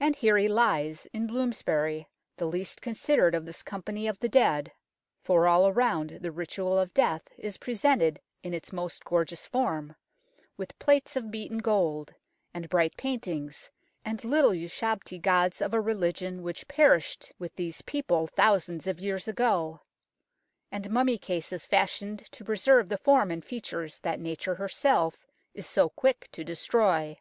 And 0.00 0.16
here 0.16 0.38
he 0.38 0.48
lies, 0.48 1.06
in 1.12 1.26
Bloomsbury, 1.26 2.08
the 2.38 2.46
least 2.46 2.80
considered 2.80 3.34
of 3.34 3.44
this 3.44 3.62
company 3.62 4.06
of 4.08 4.18
the 4.20 4.28
dead; 4.30 4.72
for 5.22 5.46
all 5.46 5.68
around 5.68 6.20
the 6.22 6.32
ritual 6.32 6.78
of 6.78 6.94
death 6.94 7.28
is 7.36 7.58
presented 7.58 8.22
in 8.42 8.54
its 8.54 8.72
most 8.72 9.04
gorgeous 9.04 9.44
form, 9.44 9.94
with 10.56 10.78
plates 10.78 11.14
of 11.14 11.30
beaten 11.30 11.58
gold, 11.58 12.14
and 12.54 12.70
bright 12.70 12.96
paintings, 12.96 13.70
and 14.02 14.24
little 14.24 14.52
ushabti 14.52 15.20
gods 15.20 15.60
of 15.60 15.74
a 15.74 15.80
religion 15.82 16.42
which 16.42 16.66
perished 16.66 17.30
with 17.38 17.54
these 17.56 17.82
people 17.82 18.28
thousands 18.28 18.86
of 18.86 18.98
years 18.98 19.28
ago, 19.28 19.82
and 20.72 20.88
mummy 20.88 21.18
cases 21.18 21.66
fashioned 21.66 22.20
to 22.32 22.46
preserve 22.46 22.88
the 22.88 22.96
form 22.96 23.30
and 23.30 23.44
features 23.44 24.00
that 24.00 24.20
Nature 24.20 24.54
herself 24.54 25.26
is 25.52 25.66
so 25.66 25.90
quick 25.90 26.30
to 26.32 26.42
destroy. 26.42 27.14